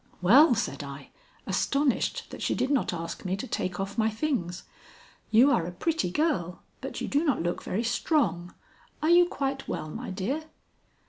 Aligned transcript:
"Well," 0.19 0.55
said 0.55 0.81
I, 0.83 1.11
astonished 1.45 2.31
that 2.31 2.41
she 2.41 2.55
did 2.55 2.71
not 2.71 2.91
ask 2.91 3.23
me 3.23 3.37
to 3.37 3.45
take 3.45 3.79
off 3.79 3.99
my 3.99 4.09
things, 4.09 4.63
"you 5.29 5.51
are 5.51 5.67
a 5.67 5.71
pretty 5.71 6.09
girl, 6.09 6.63
but 6.81 7.01
you 7.01 7.07
do 7.07 7.23
not 7.23 7.43
look 7.43 7.61
very 7.61 7.83
strong. 7.83 8.51
Are 9.03 9.11
you 9.11 9.25
quite 9.27 9.67
well, 9.67 9.91
my 9.91 10.09
dear?" 10.09 10.45